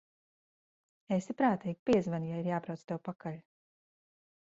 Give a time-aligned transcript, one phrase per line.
[1.17, 3.41] Esi prātīga, piezvani, ja ir jābrauc tev pakaļ.